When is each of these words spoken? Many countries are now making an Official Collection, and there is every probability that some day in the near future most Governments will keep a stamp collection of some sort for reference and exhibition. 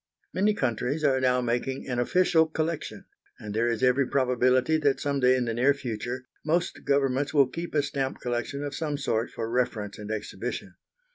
Many 0.33 0.55
countries 0.55 1.03
are 1.03 1.19
now 1.21 1.41
making 1.41 1.87
an 1.87 1.99
Official 1.99 2.47
Collection, 2.47 3.05
and 3.37 3.53
there 3.53 3.67
is 3.67 3.83
every 3.83 4.07
probability 4.07 4.77
that 4.77 4.99
some 4.99 5.19
day 5.19 5.35
in 5.35 5.45
the 5.45 5.53
near 5.53 5.75
future 5.75 6.25
most 6.43 6.83
Governments 6.85 7.35
will 7.35 7.45
keep 7.45 7.75
a 7.75 7.83
stamp 7.83 8.19
collection 8.19 8.63
of 8.63 8.73
some 8.73 8.97
sort 8.97 9.29
for 9.29 9.47
reference 9.47 9.99
and 9.99 10.09
exhibition. 10.09 10.73